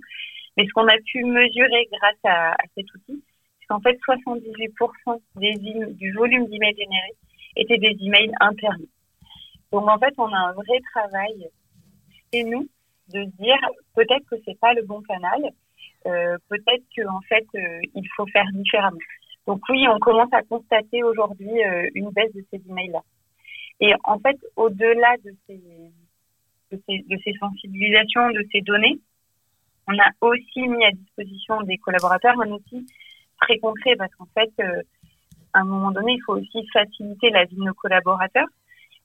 Mais 0.57 0.67
ce 0.67 0.73
qu'on 0.73 0.89
a 0.89 0.97
pu 1.07 1.25
mesurer 1.25 1.89
grâce 1.93 2.25
à, 2.25 2.57
cet 2.77 2.93
outil, 2.95 3.23
c'est 3.61 3.67
qu'en 3.67 3.81
fait, 3.81 3.99
78% 4.07 5.21
des, 5.37 5.55
du 5.95 6.13
volume 6.13 6.47
d'emails 6.47 6.77
générés 6.77 7.17
étaient 7.57 7.79
des 7.79 7.97
emails 8.01 8.33
internes. 8.41 8.87
Donc 9.73 9.89
en 9.89 9.99
fait, 9.99 10.13
on 10.19 10.33
a 10.33 10.39
un 10.39 10.53
vrai 10.53 10.81
travail 10.95 11.49
chez 12.33 12.45
nous 12.45 12.69
de 13.13 13.25
dire 13.25 13.59
peut-être 13.95 14.25
que 14.31 14.37
c'est 14.45 14.59
pas 14.59 14.75
le 14.75 14.83
bon 14.83 15.01
canal, 15.03 15.51
euh, 16.07 16.37
peut-être 16.49 16.85
qu'en 16.97 17.21
fait 17.23 17.47
euh, 17.55 17.81
il 17.95 18.07
faut 18.17 18.27
faire 18.27 18.47
différemment. 18.53 18.99
Donc 19.47 19.61
oui, 19.69 19.87
on 19.89 19.99
commence 19.99 20.33
à 20.33 20.43
constater 20.43 21.03
aujourd'hui 21.03 21.65
euh, 21.65 21.89
une 21.95 22.11
baisse 22.11 22.33
de 22.35 22.45
ces 22.51 22.61
emails-là. 22.69 23.01
Et 23.81 23.93
en 24.05 24.19
fait, 24.21 24.37
au-delà 24.57 25.17
de 25.25 25.33
ces, 25.47 25.61
de 26.71 26.81
ces, 26.87 26.99
de 27.09 27.19
ces 27.25 27.33
sensibilisations, 27.41 28.31
de 28.31 28.45
ces 28.53 28.61
données, 28.61 29.01
on 29.89 29.99
a 29.99 30.11
aussi 30.21 30.69
mis 30.69 30.85
à 30.85 30.91
disposition 30.93 31.63
des 31.63 31.79
collaborateurs 31.79 32.41
un 32.41 32.51
outil 32.51 32.87
très 33.41 33.59
concret 33.59 33.97
parce 33.97 34.15
qu'en 34.15 34.29
fait, 34.35 34.53
à 35.53 35.61
un 35.61 35.65
moment 35.65 35.91
donné, 35.91 36.15
il 36.15 36.23
faut 36.23 36.35
aussi 36.35 36.67
faciliter 36.73 37.31
la 37.31 37.45
vie 37.45 37.57
de 37.57 37.65
nos 37.65 37.75
collaborateurs. 37.75 38.49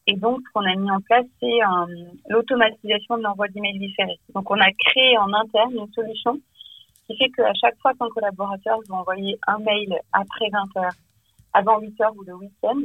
Et 0.08 0.16
donc, 0.16 0.40
ce 0.48 0.54
qu'on 0.54 0.66
a 0.66 0.76
mis 0.76 0.90
en 0.90 1.02
place, 1.02 1.26
c'est 1.42 1.62
euh, 1.62 2.06
l'automatisation 2.30 3.18
de 3.18 3.24
l'envoi 3.24 3.48
d'emails 3.50 3.78
différés. 3.78 4.18
Donc, 4.34 4.50
on 4.50 4.60
a 4.60 4.72
créé 4.72 5.18
en 5.18 5.34
interne 5.34 5.74
une 5.74 5.92
solution 5.94 6.40
qui 7.06 7.18
fait 7.18 7.30
qu'à 7.30 7.54
chaque 7.54 7.78
fois 7.82 7.94
qu'un 7.94 8.08
collaborateur 8.10 8.80
veut 8.88 8.96
envoyer 8.96 9.38
un 9.48 9.60
mail 9.60 10.00
après 10.14 10.50
20 10.50 10.82
heures, 10.82 10.94
avant 11.54 11.80
8 11.80 12.02
heures 12.02 12.16
ou 12.16 12.24
le 12.24 12.36
week-end, 12.36 12.82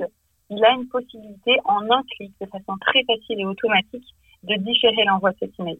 il 0.50 0.64
a 0.64 0.72
une 0.72 0.88
possibilité 0.88 1.58
en 1.64 1.88
un 1.90 2.02
clic, 2.16 2.32
de 2.40 2.46
façon 2.46 2.76
très 2.80 3.04
facile 3.04 3.40
et 3.40 3.46
automatique, 3.46 4.06
de 4.42 4.56
différer 4.56 5.04
l'envoi 5.04 5.30
de 5.30 5.37
cet 5.38 5.61
email. 5.61 5.78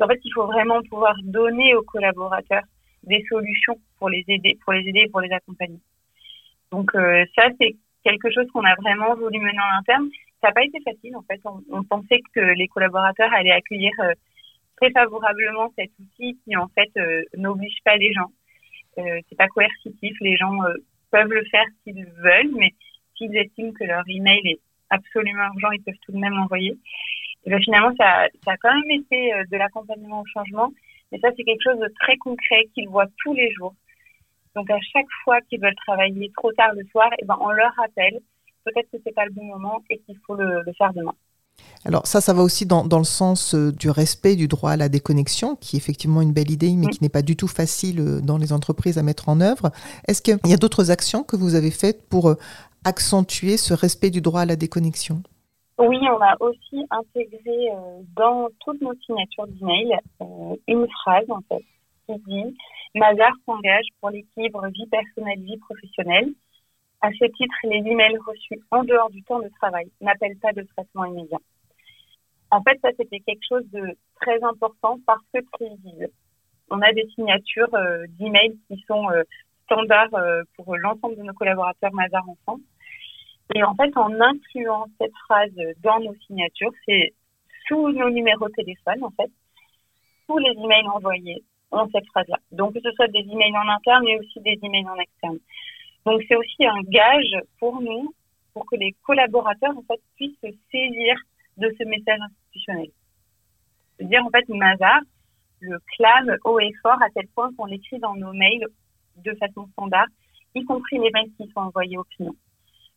En 0.00 0.08
fait, 0.08 0.20
il 0.24 0.32
faut 0.32 0.46
vraiment 0.46 0.82
pouvoir 0.82 1.14
donner 1.22 1.74
aux 1.74 1.82
collaborateurs 1.82 2.64
des 3.04 3.24
solutions 3.28 3.76
pour 3.98 4.08
les 4.08 4.24
aider, 4.28 4.58
pour 4.64 4.72
les 4.72 4.88
aider 4.88 5.00
et 5.00 5.08
pour 5.08 5.20
les 5.20 5.32
accompagner. 5.32 5.78
Donc 6.72 6.94
euh, 6.94 7.24
ça, 7.36 7.48
c'est 7.60 7.76
quelque 8.02 8.30
chose 8.30 8.46
qu'on 8.52 8.64
a 8.64 8.74
vraiment 8.76 9.14
voulu 9.14 9.38
mener 9.38 9.58
en 9.58 9.78
interne 9.78 10.08
ça 10.40 10.48
n'a 10.50 10.52
pas 10.52 10.64
été 10.64 10.78
facile 10.82 11.16
en 11.16 11.22
fait. 11.22 11.40
On, 11.70 11.84
pensait 11.84 12.20
que 12.34 12.40
les 12.40 12.68
collaborateurs 12.68 13.32
allaient 13.32 13.50
accueillir 13.50 13.92
euh, 14.00 14.12
très 14.76 14.90
favorablement 14.90 15.72
cet 15.74 15.90
outil 15.98 16.38
qui 16.44 16.54
en 16.54 16.68
fait 16.68 16.90
euh, 16.98 17.22
n'oblige 17.34 17.78
pas 17.82 17.96
les 17.96 18.12
gens. 18.12 18.30
C'est 18.96 19.38
pas 19.38 19.48
coercitif, 19.48 20.16
les 20.20 20.36
gens 20.36 20.52
peuvent 21.10 21.32
le 21.32 21.44
faire 21.46 21.64
s'ils 21.82 22.04
veulent, 22.04 22.54
mais 22.56 22.74
s'ils 23.16 23.34
estiment 23.36 23.72
que 23.72 23.84
leur 23.84 24.04
email 24.06 24.40
est 24.46 24.60
absolument 24.90 25.46
urgent, 25.54 25.70
ils 25.72 25.82
peuvent 25.82 25.98
tout 26.04 26.12
de 26.12 26.18
même 26.18 26.38
envoyer. 26.38 26.76
Et 27.46 27.50
ben, 27.50 27.60
finalement, 27.62 27.92
ça, 27.98 28.26
ça 28.44 28.52
a 28.52 28.56
quand 28.56 28.74
même 28.74 29.00
été 29.00 29.32
de 29.50 29.56
l'accompagnement 29.56 30.22
au 30.22 30.26
changement, 30.32 30.70
mais 31.12 31.18
ça 31.20 31.28
c'est 31.36 31.44
quelque 31.44 31.62
chose 31.62 31.78
de 31.78 31.92
très 32.00 32.16
concret 32.16 32.68
qu'ils 32.74 32.88
voient 32.88 33.08
tous 33.22 33.34
les 33.34 33.52
jours. 33.52 33.74
Donc 34.54 34.70
à 34.70 34.78
chaque 34.92 35.06
fois 35.24 35.40
qu'ils 35.42 35.60
veulent 35.60 35.74
travailler 35.86 36.30
trop 36.36 36.52
tard 36.52 36.72
le 36.74 36.84
soir, 36.90 37.10
et 37.18 37.24
ben 37.24 37.36
on 37.40 37.50
leur 37.50 37.72
rappelle 37.74 38.20
peut-être 38.64 38.90
que 38.90 38.98
c'est 39.04 39.14
pas 39.14 39.24
le 39.26 39.32
bon 39.32 39.44
moment 39.44 39.82
et 39.90 39.98
qu'il 39.98 40.16
faut 40.26 40.34
le, 40.34 40.62
faire 40.76 40.92
demain. 40.94 41.14
Alors 41.84 42.06
ça, 42.06 42.20
ça 42.20 42.32
va 42.32 42.42
aussi 42.42 42.66
dans, 42.66 42.84
dans 42.84 42.98
le 42.98 43.04
sens 43.04 43.54
euh, 43.54 43.72
du 43.72 43.90
respect 43.90 44.36
du 44.36 44.48
droit 44.48 44.72
à 44.72 44.76
la 44.76 44.88
déconnexion, 44.88 45.56
qui 45.56 45.76
est 45.76 45.78
effectivement 45.78 46.22
une 46.22 46.32
belle 46.32 46.50
idée, 46.50 46.74
mais 46.74 46.86
qui 46.86 47.02
n'est 47.02 47.08
pas 47.08 47.22
du 47.22 47.36
tout 47.36 47.48
facile 47.48 48.00
euh, 48.00 48.20
dans 48.20 48.38
les 48.38 48.52
entreprises 48.52 48.98
à 48.98 49.02
mettre 49.02 49.28
en 49.28 49.40
œuvre. 49.40 49.70
Est-ce 50.08 50.22
qu'il 50.22 50.38
y 50.46 50.54
a 50.54 50.56
d'autres 50.56 50.90
actions 50.90 51.22
que 51.22 51.36
vous 51.36 51.54
avez 51.54 51.70
faites 51.70 52.08
pour 52.08 52.28
euh, 52.28 52.34
accentuer 52.84 53.56
ce 53.56 53.74
respect 53.74 54.10
du 54.10 54.20
droit 54.20 54.40
à 54.40 54.46
la 54.46 54.56
déconnexion? 54.56 55.22
Oui, 55.78 55.98
on 56.02 56.20
a 56.20 56.36
aussi 56.40 56.86
intégré 56.90 57.68
dans 58.14 58.48
toutes 58.60 58.80
nos 58.80 58.94
signatures 59.06 59.46
d'email 59.48 59.98
une 60.68 60.86
phrase 61.02 61.28
en 61.28 61.40
fait 61.48 61.64
qui 62.06 62.18
dit 62.26 62.56
Mazar 62.94 63.32
s'engage 63.44 63.86
pour 64.00 64.10
l'équilibre 64.10 64.66
vie 64.68 64.86
personnelle 64.86 65.40
vie 65.40 65.58
professionnelle 65.58 66.30
à 67.04 67.10
ce 67.12 67.26
titre, 67.26 67.54
les 67.64 67.84
emails 67.90 68.16
reçus 68.26 68.58
en 68.70 68.82
dehors 68.82 69.10
du 69.10 69.22
temps 69.24 69.38
de 69.38 69.50
travail 69.60 69.90
n'appellent 70.00 70.38
pas 70.38 70.54
de 70.54 70.62
traitement 70.62 71.04
immédiat. 71.04 71.38
En 72.50 72.62
fait, 72.62 72.78
ça, 72.80 72.88
c'était 72.96 73.20
quelque 73.20 73.44
chose 73.46 73.68
de 73.72 73.94
très 74.20 74.42
important 74.42 74.98
parce 75.06 75.20
que. 75.34 75.40
On 76.70 76.80
a 76.80 76.92
des 76.92 77.06
signatures 77.14 77.74
euh, 77.74 78.06
d'emails 78.18 78.56
qui 78.68 78.82
sont 78.88 79.10
euh, 79.10 79.22
standard 79.66 80.08
pour 80.56 80.74
l'ensemble 80.78 81.16
de 81.16 81.22
nos 81.22 81.34
collaborateurs 81.34 81.92
Mazar 81.92 82.26
en 82.26 82.36
France. 82.44 82.60
Et 83.54 83.62
en 83.62 83.74
fait, 83.74 83.94
en 83.96 84.10
incluant 84.20 84.86
cette 84.98 85.14
phrase 85.26 85.52
dans 85.82 86.00
nos 86.00 86.14
signatures, 86.26 86.72
c'est 86.86 87.12
sous 87.68 87.90
nos 87.90 88.10
numéros 88.10 88.48
de 88.48 88.54
téléphone, 88.54 89.04
en 89.04 89.10
fait, 89.10 89.30
tous 90.26 90.38
les 90.38 90.52
emails 90.52 90.88
envoyés 90.88 91.42
ont 91.70 91.88
cette 91.92 92.06
phrase-là. 92.06 92.38
Donc, 92.52 92.74
que 92.74 92.80
ce 92.80 92.90
soit 92.92 93.08
des 93.08 93.26
emails 93.30 93.56
en 93.56 93.68
interne, 93.68 94.04
mais 94.04 94.18
aussi 94.18 94.40
des 94.40 94.58
emails 94.62 94.88
en 94.88 94.96
externe. 94.96 95.38
Donc, 96.06 96.22
c'est 96.28 96.36
aussi 96.36 96.66
un 96.66 96.80
gage 96.84 97.40
pour 97.58 97.80
nous, 97.80 98.14
pour 98.52 98.66
que 98.66 98.76
les 98.76 98.94
collaborateurs, 99.02 99.76
en 99.76 99.82
fait, 99.82 100.00
puissent 100.16 100.38
se 100.42 100.50
saisir 100.70 101.16
de 101.58 101.74
ce 101.78 101.84
message 101.84 102.20
institutionnel. 102.20 102.88
C'est-à-dire, 103.96 104.24
en 104.24 104.30
fait, 104.30 104.48
Mazar 104.48 105.00
le 105.60 105.78
clame 105.96 106.36
haut 106.44 106.60
et 106.60 106.72
fort 106.82 107.00
à 107.02 107.10
tel 107.14 107.26
point 107.28 107.50
qu'on 107.56 107.66
l'écrit 107.66 107.98
dans 107.98 108.14
nos 108.14 108.32
mails 108.32 108.66
de 109.16 109.34
façon 109.34 109.66
standard, 109.72 110.06
y 110.54 110.64
compris 110.64 110.98
les 110.98 111.10
mails 111.10 111.30
qui 111.36 111.48
sont 111.50 111.60
envoyés 111.60 111.96
aux 111.96 112.04
clients. 112.04 112.34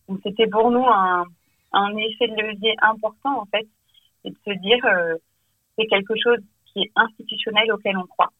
Donc, 0.08 0.20
c'était 0.24 0.48
pour 0.48 0.72
nous 0.72 0.86
un, 0.86 1.26
un 1.74 1.98
effet 1.98 2.28
de 2.28 2.42
levier 2.42 2.76
important, 2.82 3.42
en 3.42 3.46
fait, 3.46 3.68
et 4.24 4.32
de 4.32 4.38
se 4.46 4.54
dire, 4.60 4.86
euh, 4.86 5.16
c'est 5.78 5.88
quelque 5.88 6.14
chose 6.22 6.40
qui 6.66 6.82
est 6.82 6.92
institutionnel 6.96 7.72
auquel 7.72 7.98
on 7.98 8.06
croit. 8.06 8.32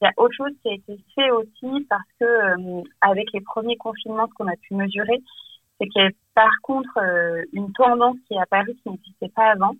Il 0.00 0.06
y 0.06 0.08
a 0.08 0.12
autre 0.16 0.34
chose 0.34 0.52
qui 0.62 0.68
a 0.68 0.74
été 0.74 0.98
fait 1.14 1.30
aussi 1.30 1.86
parce 1.88 2.08
que 2.18 2.24
euh, 2.24 2.82
avec 3.00 3.32
les 3.32 3.40
premiers 3.40 3.76
confinements, 3.76 4.26
ce 4.26 4.34
qu'on 4.34 4.48
a 4.48 4.56
pu 4.56 4.74
mesurer, 4.74 5.22
c'est 5.78 5.86
qu'il 5.86 6.02
y 6.02 6.04
a 6.04 6.10
par 6.34 6.50
contre 6.62 6.98
euh, 6.98 7.44
une 7.52 7.72
tendance 7.72 8.16
qui 8.26 8.34
est 8.34 8.40
apparue 8.40 8.74
qui 8.82 8.90
n'existait 8.90 9.28
pas 9.28 9.52
avant, 9.52 9.76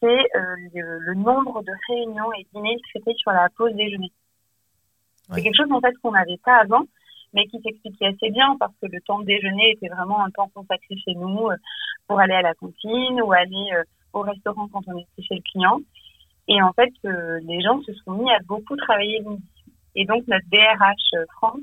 c'est 0.00 0.06
euh, 0.06 0.56
le, 0.74 1.14
nombre 1.14 1.62
de 1.64 1.72
réunions 1.88 2.32
et 2.34 2.46
dîners 2.54 2.76
traités 2.90 3.14
sur 3.16 3.32
la 3.32 3.48
pause 3.56 3.74
déjeuner. 3.74 4.12
C'est 5.32 5.42
quelque 5.42 5.56
chose 5.56 5.72
en 5.72 5.80
fait 5.80 5.96
qu'on 6.02 6.12
n'avait 6.12 6.38
pas 6.44 6.58
avant, 6.58 6.84
mais 7.34 7.46
qui 7.46 7.60
s'expliquait 7.60 8.06
assez 8.06 8.30
bien 8.30 8.56
parce 8.58 8.72
que 8.80 8.86
le 8.86 9.00
temps 9.02 9.20
de 9.20 9.26
déjeuner 9.26 9.72
était 9.72 9.88
vraiment 9.88 10.24
un 10.24 10.30
temps 10.30 10.50
consacré 10.54 10.96
chez 10.96 11.14
nous 11.14 11.48
pour 12.06 12.20
aller 12.20 12.34
à 12.34 12.42
la 12.42 12.54
cantine 12.54 13.20
ou 13.22 13.32
aller 13.32 13.70
au 14.12 14.20
restaurant 14.20 14.68
quand 14.68 14.82
on 14.86 14.98
était 14.98 15.22
chez 15.22 15.34
le 15.34 15.42
client. 15.42 15.80
Et 16.48 16.62
en 16.62 16.72
fait, 16.72 16.92
euh, 17.04 17.40
les 17.42 17.60
gens 17.60 17.80
se 17.82 17.92
sont 17.92 18.12
mis 18.12 18.30
à 18.30 18.38
beaucoup 18.46 18.74
travailler 18.76 19.20
le 19.20 19.30
midi. 19.30 19.44
Et 19.94 20.06
donc, 20.06 20.26
notre 20.26 20.46
DRH 20.50 21.14
euh, 21.14 21.24
France 21.36 21.60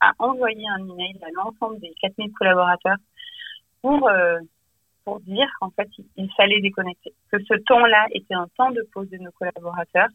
a 0.00 0.12
envoyé 0.18 0.64
un 0.68 0.88
email 0.88 1.18
à 1.22 1.30
l'ensemble 1.34 1.80
des 1.80 1.92
4000 2.00 2.32
collaborateurs 2.32 2.96
pour, 3.82 4.08
euh, 4.08 4.38
pour 5.04 5.20
dire 5.20 5.48
qu'en 5.60 5.70
fait, 5.70 5.88
il, 6.16 6.30
fallait 6.36 6.60
déconnecter. 6.60 7.12
Que 7.32 7.42
ce 7.42 7.54
temps-là 7.64 8.06
était 8.12 8.34
un 8.34 8.46
temps 8.56 8.70
de 8.70 8.86
pause 8.92 9.10
de 9.10 9.18
nos 9.18 9.32
collaborateurs 9.32 10.08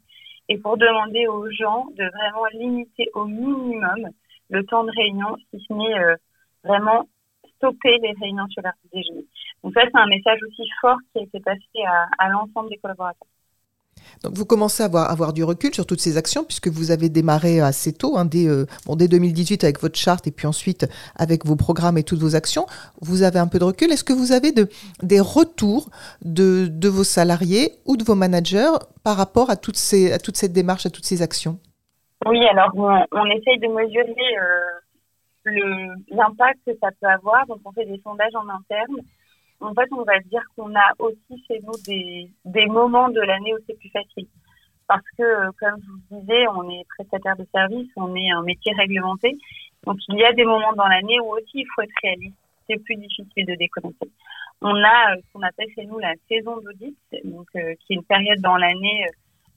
et 0.50 0.58
pour 0.58 0.78
demander 0.78 1.28
aux 1.28 1.50
gens 1.52 1.88
de 1.98 2.06
vraiment 2.06 2.46
limiter 2.54 3.10
au 3.14 3.26
minimum 3.26 4.10
le 4.50 4.66
temps 4.66 4.84
de 4.84 4.92
réunion, 4.92 5.36
si 5.52 5.64
ce 5.68 5.74
n'est 5.74 6.16
vraiment 6.64 7.08
stopper 7.58 7.98
les 8.02 8.14
réunions 8.20 8.48
sur 8.50 8.62
l'heure 8.62 8.74
du. 8.94 9.02
Donc 9.64 9.74
ça, 9.74 9.82
c'est 9.84 10.00
un 10.00 10.08
message 10.08 10.40
aussi 10.48 10.70
fort 10.82 10.98
qui 11.12 11.20
a 11.20 11.24
été 11.24 11.40
passé 11.40 11.62
à, 11.88 12.08
à 12.20 12.30
l'ensemble 12.30 12.70
des 12.70 12.78
collaborateurs. 12.78 13.28
Donc 14.24 14.36
vous 14.36 14.46
commencez 14.46 14.84
à 14.84 14.86
avoir, 14.86 15.10
avoir, 15.10 15.34
du 15.34 15.44
recul 15.44 15.74
sur 15.74 15.86
toutes 15.86 16.02
ces 16.02 16.18
actions 16.18 16.44
puisque 16.44 16.68
vous 16.68 16.92
avez 16.92 17.10
démarré 17.10 17.60
assez 17.60 17.94
tôt, 17.94 18.18
hein, 18.18 18.26
dès, 18.26 18.48
euh, 18.48 18.66
bon, 18.86 18.96
dès 18.96 19.08
2018 19.08 19.64
avec 19.64 19.82
votre 19.82 19.98
charte 19.98 20.28
et 20.28 20.32
puis 20.32 20.48
ensuite 20.48 20.88
avec 21.16 21.46
vos 21.46 21.56
programmes 21.56 21.98
et 21.98 22.04
toutes 22.04 22.20
vos 22.20 22.36
actions. 22.36 22.66
Vous 23.02 23.24
avez 23.24 23.40
un 23.40 23.48
peu 23.48 23.60
de 23.60 23.64
recul. 23.64 23.92
Est-ce 23.92 24.04
que 24.04 24.14
vous 24.14 24.32
avez 24.32 24.52
de, 24.52 24.70
des 25.02 25.20
retours 25.20 25.90
de, 26.24 26.68
de, 26.70 26.90
vos 26.90 27.04
salariés 27.04 27.74
ou 27.86 27.98
de 27.98 28.04
vos 28.04 28.16
managers 28.16 28.72
par 29.04 29.18
rapport 29.18 29.50
à, 29.50 29.56
toutes 29.56 29.78
ces, 29.78 30.12
à 30.12 30.20
toute 30.20 30.38
cette 30.38 30.54
démarche, 30.54 30.86
à 30.86 30.90
toutes 30.90 31.06
ces 31.06 31.22
actions? 31.22 31.60
Oui, 32.28 32.46
alors 32.48 32.72
on, 32.76 33.26
essaye 33.26 33.60
de 33.60 33.68
mesurer 33.68 34.38
euh, 34.40 35.96
l'impact 36.10 36.60
que 36.66 36.78
ça 36.82 36.90
peut 37.00 37.08
avoir. 37.08 37.46
Donc 37.48 37.60
on 37.66 37.72
fait 37.72 37.86
des 37.86 38.00
sondages 38.04 38.36
en 38.36 38.48
interne 38.50 38.98
en 39.60 39.74
fait, 39.74 39.88
on 39.92 40.04
va 40.04 40.20
dire 40.20 40.44
qu'on 40.56 40.74
a 40.76 40.94
aussi 41.00 41.44
chez 41.48 41.60
nous 41.64 41.74
des, 41.86 42.66
moments 42.68 43.10
de 43.10 43.22
l'année 43.22 43.54
où 43.54 43.58
c'est 43.68 43.78
plus 43.78 43.90
facile. 43.90 44.28
Parce 44.88 45.04
que, 45.18 45.24
euh, 45.24 45.52
comme 45.60 45.82
je 45.82 45.88
vous 45.92 46.22
disais, 46.22 46.48
on 46.48 46.70
est 46.70 46.86
prestataire 46.96 47.36
de 47.36 47.46
service, 47.54 47.90
on 47.96 48.16
est 48.16 48.32
un 48.32 48.44
métier 48.44 48.74
réglementé. 48.74 49.38
Donc, 49.86 49.98
il 50.10 50.20
y 50.20 50.24
a 50.24 50.34
des 50.34 50.46
moments 50.46 50.74
dans 50.74 50.88
l'année 50.88 51.20
où 51.20 51.34
aussi 51.34 51.56
il 51.56 51.66
faut 51.76 51.82
être 51.82 51.94
réaliste. 52.04 52.38
C'est 52.70 52.82
plus 52.84 52.96
difficile 52.96 53.46
de 53.46 53.56
déconnecter. 53.56 54.10
On 54.62 54.76
a 54.76 55.14
euh, 55.14 55.18
ce 55.18 55.34
qu'on 55.34 55.42
appelle 55.42 55.68
chez 55.76 55.86
nous 55.86 56.00
la 56.00 56.14
saison 56.30 56.58
d'audit, 56.58 56.98
donc 57.26 57.48
qui 57.52 57.60
est 57.60 57.96
une 57.96 58.04
période 58.04 58.40
dans 58.40 58.58
l'année 58.58 59.06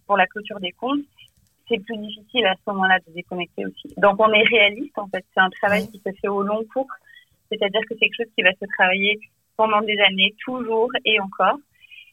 pour 0.07 0.17
la 0.17 0.27
clôture 0.27 0.61
des 0.61 0.73
comptes. 0.73 1.01
C'est 1.71 1.79
plus 1.85 1.97
difficile 1.99 2.45
à 2.47 2.55
ce 2.55 2.71
moment-là 2.73 2.99
de 3.07 3.13
déconnecter 3.15 3.65
aussi. 3.65 3.95
Donc, 3.97 4.17
on 4.19 4.33
est 4.33 4.43
réaliste 4.43 4.99
en 4.99 5.07
fait. 5.07 5.25
C'est 5.33 5.41
un 5.41 5.51
travail 5.51 5.89
qui 5.89 5.99
se 5.99 6.11
fait 6.21 6.29
au 6.29 6.43
long 6.43 6.65
cours. 6.75 6.91
C'est-à-dire 7.49 7.81
que 7.83 7.95
c'est 7.95 8.01
quelque 8.01 8.25
chose 8.25 8.33
qui 8.37 8.43
va 8.43 8.51
se 8.53 8.67
travailler 8.77 9.21
pendant 9.57 9.81
des 9.83 9.99
années, 10.01 10.35
toujours 10.45 10.91
et 11.05 11.21
encore. 11.21 11.59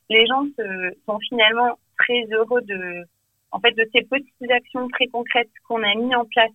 Les 0.09 0.25
gens 0.27 0.43
se, 0.57 0.95
sont 1.05 1.17
finalement 1.27 1.79
très 1.97 2.25
heureux 2.31 2.61
de, 2.61 3.03
en 3.51 3.59
fait, 3.59 3.71
de 3.71 3.89
ces 3.93 4.03
petites 4.03 4.51
actions 4.51 4.87
très 4.89 5.07
concrètes 5.07 5.49
qu'on 5.67 5.81
a 5.81 5.95
mis 5.95 6.13
en 6.15 6.25
place 6.25 6.51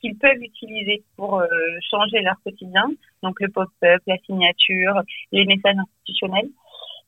qu'ils 0.00 0.18
peuvent 0.18 0.42
utiliser 0.42 1.04
pour 1.16 1.38
euh, 1.38 1.46
changer 1.90 2.20
leur 2.22 2.34
quotidien. 2.42 2.90
Donc 3.22 3.40
le 3.40 3.48
pop-up, 3.48 4.02
la 4.06 4.18
signature, 4.26 5.00
les 5.30 5.44
messages 5.44 5.76
institutionnels. 5.76 6.50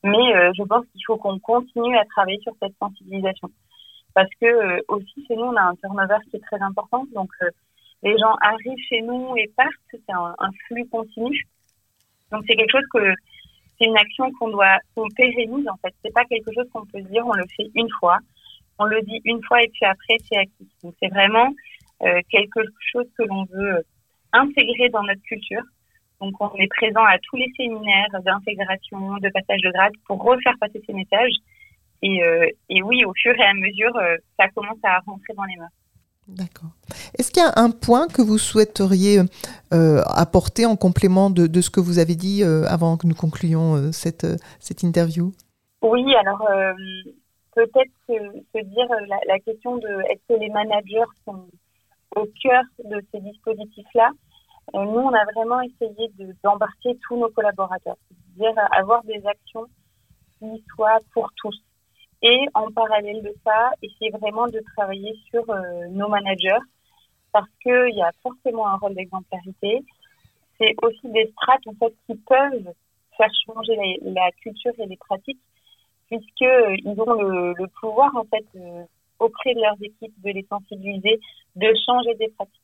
Mais 0.05 0.37
euh, 0.37 0.53
je 0.57 0.63
pense 0.63 0.85
qu'il 0.93 1.05
faut 1.07 1.17
qu'on 1.17 1.39
continue 1.39 1.97
à 1.97 2.05
travailler 2.05 2.39
sur 2.41 2.53
cette 2.63 2.77
sensibilisation. 2.79 3.51
Parce 4.15 4.31
que 4.41 4.47
euh, 4.47 4.81
aussi 4.89 5.25
chez 5.27 5.37
nous, 5.37 5.45
on 5.45 5.57
a 5.57 5.63
un 5.63 5.75
turnover 5.77 6.19
qui 6.31 6.37
est 6.37 6.47
très 6.51 6.61
important. 6.63 7.05
Donc 7.13 7.31
les 8.05 8.17
gens 8.19 8.37
arrivent 8.41 8.85
chez 8.89 9.01
nous 9.01 9.35
et 9.37 9.51
partent. 9.57 9.71
C'est 9.91 10.13
un, 10.13 10.35
flux 10.67 10.87
continu. 10.89 11.37
Donc 12.31 12.45
c'est 12.47 12.55
quelque 12.55 12.71
chose 12.71 12.89
que 12.93 13.15
c'est 13.79 13.87
une 13.87 13.97
action 13.97 14.31
qu'on 14.39 14.51
doit 14.51 14.79
qu'on 14.95 15.09
pérennise 15.17 15.67
en 15.69 15.77
fait. 15.79 15.95
C'est 16.05 16.13
pas 16.13 16.25
quelque 16.27 16.53
chose 16.55 16.69
qu'on 16.73 16.87
peut 16.87 17.03
dire 17.03 17.27
on 17.27 17.33
le 17.33 17.45
fait 17.57 17.71
une 17.75 17.89
fois, 17.99 18.19
on 18.79 18.85
le 18.85 19.01
dit 19.03 19.21
une 19.25 19.43
fois 19.45 19.63
et 19.63 19.69
puis 19.69 19.85
après 19.85 20.17
c'est 20.29 20.37
acquis. 20.37 20.69
Donc 20.83 20.95
c'est 21.03 21.09
vraiment 21.09 21.53
euh, 22.03 22.21
quelque 22.31 22.61
chose 22.93 23.07
que 23.17 23.25
l'on 23.25 23.45
veut 23.45 23.83
intégrer 24.33 24.91
dans 24.91 25.03
notre 25.03 25.23
culture. 25.23 25.63
Donc 26.21 26.35
on 26.41 26.55
est 26.57 26.69
présent 26.69 27.05
à 27.05 27.19
tous 27.19 27.37
les 27.37 27.51
séminaires 27.57 28.21
d'intégration, 28.25 29.17
de 29.17 29.29
passage 29.31 29.61
de 29.63 29.71
grade 29.71 29.93
pour 30.07 30.23
refaire 30.23 30.55
passer 30.61 30.83
ces 30.87 30.93
messages. 30.93 31.35
Et, 32.05 32.23
euh, 32.23 32.47
et 32.69 32.83
oui, 32.83 33.03
au 33.07 33.13
fur 33.15 33.35
et 33.35 33.43
à 33.43 33.55
mesure, 33.55 33.97
euh, 33.97 34.17
ça 34.39 34.47
commence 34.51 34.77
à 34.83 34.99
rentrer 35.07 35.33
dans 35.35 35.45
les 35.45 35.57
mains. 35.57 35.71
D'accord. 36.29 36.71
Est-ce 37.19 37.31
qu'il 37.31 37.43
y 37.43 37.47
a 37.47 37.53
un 37.57 37.71
point 37.71 38.09
que 38.09 38.21
vous 38.21 38.37
souhaiteriez 38.37 39.21
euh, 39.73 40.03
apporter 40.07 40.67
en 40.67 40.77
complément 40.77 41.31
de, 41.31 41.47
de, 41.47 41.61
ce 41.63 41.71
que 41.71 41.81
vous 41.81 41.99
avez 41.99 42.15
dit 42.15 42.43
euh, 42.43 42.65
avant 42.67 42.99
que 42.99 43.07
nous 43.07 43.15
concluions 43.15 43.77
euh, 43.77 43.93
cette, 43.93 44.27
cette 44.61 44.83
interview? 44.83 45.33
Oui, 45.83 46.15
alors 46.17 46.47
peut-être 47.55 47.93
se, 48.07 48.63
dire 48.63 48.89
la, 49.09 49.19
la, 49.27 49.39
question 49.41 49.77
de 49.77 49.89
est-ce 50.11 50.35
que 50.35 50.41
les 50.41 50.49
managers 50.49 51.11
sont 51.27 51.47
au 52.17 52.27
cœur 52.43 52.63
de 52.85 53.03
ces 53.13 53.21
dispositifs-là? 53.21 54.11
Nous, 54.73 54.81
on 54.81 55.13
a 55.13 55.25
vraiment 55.35 55.61
essayé 55.61 56.11
d'embarquer 56.43 56.99
tous 57.07 57.19
nos 57.19 57.29
collaborateurs, 57.29 57.97
c'est-à-dire 58.09 58.55
avoir 58.73 59.05
des 59.05 59.23
actions 59.27 59.67
qui 60.39 60.65
soient 60.75 60.99
pour 61.13 61.31
tous 61.37 61.55
et 62.25 62.49
en 62.55 62.71
parallèle 62.73 63.23
de 63.23 63.35
ça, 63.45 63.73
essayer 63.83 64.11
vraiment 64.11 64.47
de 64.47 64.59
travailler 64.75 65.15
sur 65.29 65.49
euh, 65.51 65.87
nos 65.91 66.09
managers 66.09 66.65
parce 67.33 67.51
qu'il 67.63 67.95
y 67.95 68.01
a 68.01 68.11
forcément 68.23 68.67
un 68.67 68.77
rôle 68.77 68.95
d'exemplarité. 68.95 69.85
C'est 70.59 70.75
aussi 70.83 71.07
des 71.11 71.31
strates 71.33 71.67
en 71.67 71.75
fait 71.75 71.95
qui 72.07 72.15
peuvent 72.27 72.73
faire 73.19 73.31
changer 73.45 73.77
la, 74.01 74.31
culture 74.41 74.73
et 74.79 74.87
les 74.87 74.97
pratiques 74.97 75.41
puisqu'ils 76.07 76.47
euh, 76.47 76.95
ont 76.97 77.13
le, 77.13 77.67
pouvoir 77.81 78.17
en 78.17 78.25
fait 78.25 78.47
euh, 78.57 78.85
auprès 79.19 79.55
de 79.55 79.61
leurs 79.61 79.83
équipes 79.83 80.15
de 80.23 80.31
les 80.31 80.47
sensibiliser, 80.49 81.21
de 81.57 81.75
changer 81.85 82.15
des 82.15 82.29
pratiques. 82.29 82.63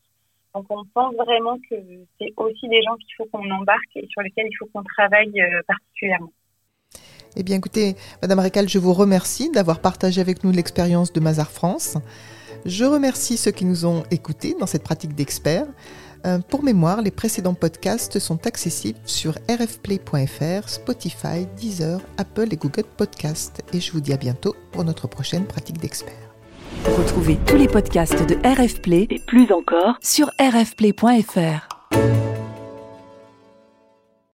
Donc 0.55 0.65
on 0.71 0.87
pense 0.95 1.15
vraiment 1.17 1.59
que 1.69 1.77
c'est 2.19 2.33
aussi 2.39 2.67
des 2.69 2.83
gens 2.83 2.97
qu'il 2.97 3.15
faut 3.19 3.27
qu'on 3.27 3.51
embarque 3.51 3.95
et 3.97 4.07
sur 4.07 4.23
lesquels 4.23 4.47
il 4.49 4.57
faut 4.57 4.69
qu'on 4.73 4.85
travaille 4.85 5.39
particulièrement. 5.67 6.33
Eh 7.37 7.43
bien, 7.43 7.57
écoutez, 7.57 7.97
Madame 8.23 8.41
Récal, 8.41 8.69
je 8.69 8.79
vous 8.79 8.93
remercie 8.93 9.51
d'avoir 9.51 9.81
partagé 9.81 10.21
avec 10.21 10.45
nous 10.45 10.51
l'expérience 10.51 11.13
de 11.13 11.21
Mazar 11.21 11.51
France. 11.51 11.97
Je 12.65 12.85
remercie 12.85 13.37
ceux 13.37 13.53
qui 13.53 13.65
nous 13.65 13.87
ont 13.87 14.03
écoutés 14.11 14.57
dans 14.59 14.67
cette 14.67 14.83
pratique 14.83 15.15
d'expert. 15.15 15.67
Euh, 16.27 16.39
pour 16.39 16.63
mémoire, 16.63 17.01
les 17.01 17.11
précédents 17.11 17.55
podcasts 17.55 18.19
sont 18.19 18.47
accessibles 18.47 18.99
sur 19.05 19.35
rfplay.fr, 19.49 20.69
Spotify, 20.69 21.47
Deezer, 21.57 22.01
Apple 22.19 22.49
et 22.53 22.57
Google 22.57 22.85
Podcasts. 22.97 23.63
Et 23.73 23.81
je 23.81 23.93
vous 23.93 24.01
dis 24.01 24.13
à 24.13 24.19
bientôt 24.19 24.55
pour 24.73 24.85
notre 24.85 25.09
prochaine 25.09 25.47
pratique 25.47 25.79
d'expert. 25.79 26.15
Retrouvez 26.85 27.39
tous 27.47 27.57
les 27.57 27.69
podcasts 27.69 28.27
de 28.27 28.37
RFplay 28.47 29.07
et 29.11 29.21
plus 29.27 29.51
encore 29.53 29.97
sur 30.03 30.31
rfplay.fr. 30.39 31.69